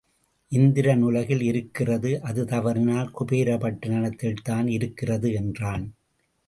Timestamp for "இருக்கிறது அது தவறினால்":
1.41-3.11